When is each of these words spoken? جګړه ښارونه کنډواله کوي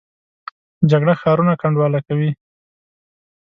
جګړه 0.89 1.13
ښارونه 1.21 1.53
کنډواله 1.61 1.99
کوي 2.07 2.31